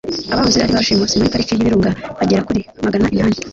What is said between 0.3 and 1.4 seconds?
abahoze ari ba rushimusi muri